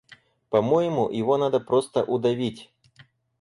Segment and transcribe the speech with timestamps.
[0.49, 2.71] По-моему, его надо просто удавить.